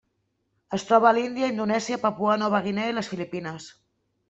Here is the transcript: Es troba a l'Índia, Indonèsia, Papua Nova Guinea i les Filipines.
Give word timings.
Es 0.77 0.85
troba 0.91 1.09
a 1.09 1.11
l'Índia, 1.17 1.51
Indonèsia, 1.53 2.01
Papua 2.07 2.39
Nova 2.45 2.65
Guinea 2.71 2.95
i 2.95 2.99
les 2.99 3.13
Filipines. 3.15 3.71